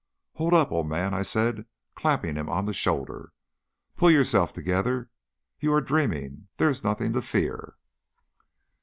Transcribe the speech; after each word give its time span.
"Hold 0.33 0.55
up, 0.55 0.71
old 0.71 0.87
man," 0.89 1.13
I 1.13 1.21
said, 1.21 1.67
clapping 1.93 2.35
him 2.35 2.49
on 2.49 2.65
the 2.65 2.73
shoulder. 2.73 3.33
"Pull 3.95 4.09
yourself 4.09 4.51
together; 4.51 5.11
you 5.59 5.71
are 5.75 5.79
dreaming; 5.79 6.47
there 6.57 6.71
is 6.71 6.83
nothing 6.83 7.13
to 7.13 7.21
fear." 7.21 7.75